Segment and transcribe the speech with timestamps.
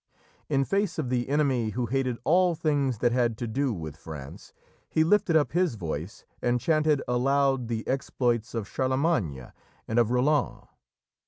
[0.49, 4.51] In face of the enemy who hated all things that had to do with France,
[4.89, 9.51] he lifted up his voice and chanted aloud the exploits of Charlemagne
[9.87, 10.65] and of Roland.